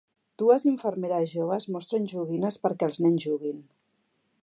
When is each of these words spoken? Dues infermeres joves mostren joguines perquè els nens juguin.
Dues 0.41 0.63
infermeres 0.71 1.29
joves 1.35 1.69
mostren 1.77 2.09
joguines 2.17 2.61
perquè 2.65 2.91
els 2.91 3.01
nens 3.07 3.27
juguin. 3.31 3.65